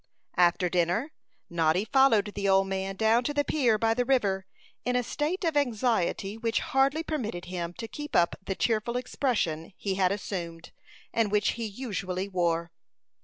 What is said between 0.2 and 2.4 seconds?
After dinner, Noddy followed